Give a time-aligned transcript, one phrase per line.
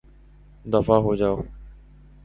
[0.65, 1.37] دفعہ ہو جائو